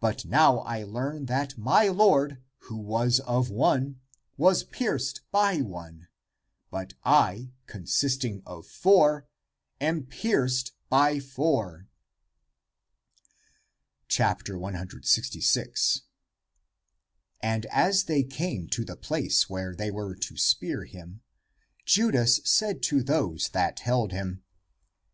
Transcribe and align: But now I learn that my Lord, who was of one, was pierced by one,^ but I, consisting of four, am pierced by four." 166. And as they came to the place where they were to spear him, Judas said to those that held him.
But 0.00 0.24
now 0.24 0.60
I 0.60 0.82
learn 0.82 1.26
that 1.26 1.58
my 1.58 1.86
Lord, 1.88 2.42
who 2.60 2.76
was 2.78 3.20
of 3.20 3.50
one, 3.50 4.00
was 4.38 4.64
pierced 4.64 5.20
by 5.30 5.60
one,^ 5.60 6.08
but 6.70 6.94
I, 7.04 7.52
consisting 7.66 8.40
of 8.46 8.66
four, 8.66 9.28
am 9.78 10.06
pierced 10.06 10.72
by 10.88 11.20
four." 11.20 11.90
166. 14.16 16.00
And 17.42 17.66
as 17.66 18.04
they 18.04 18.22
came 18.22 18.68
to 18.68 18.86
the 18.86 18.96
place 18.96 19.50
where 19.50 19.76
they 19.76 19.90
were 19.90 20.14
to 20.14 20.36
spear 20.38 20.86
him, 20.86 21.20
Judas 21.84 22.40
said 22.46 22.82
to 22.84 23.02
those 23.02 23.50
that 23.50 23.80
held 23.80 24.12
him. 24.12 24.42